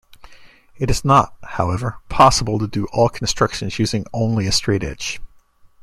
[0.77, 5.19] It is not, however, possible to do all constructions using only a straightedge.